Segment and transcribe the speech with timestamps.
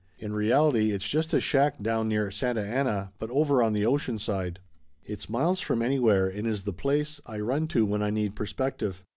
[0.17, 4.17] In reality it's just a shack down near Santa Ana, but over on the ocean
[4.17, 4.57] side.
[5.05, 9.03] It's miles from anywhere, and is the place I run to when I need perspective.